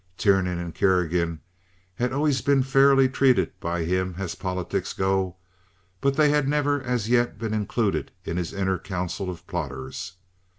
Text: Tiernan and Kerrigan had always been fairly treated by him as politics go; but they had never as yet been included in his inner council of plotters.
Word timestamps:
Tiernan 0.17 0.57
and 0.57 0.73
Kerrigan 0.73 1.41
had 1.93 2.11
always 2.11 2.41
been 2.41 2.63
fairly 2.63 3.07
treated 3.07 3.59
by 3.59 3.83
him 3.83 4.15
as 4.17 4.33
politics 4.33 4.93
go; 4.93 5.35
but 6.01 6.15
they 6.15 6.29
had 6.31 6.47
never 6.47 6.81
as 6.81 7.07
yet 7.07 7.37
been 7.37 7.53
included 7.53 8.11
in 8.25 8.35
his 8.37 8.51
inner 8.51 8.79
council 8.79 9.29
of 9.29 9.45
plotters. 9.45 10.13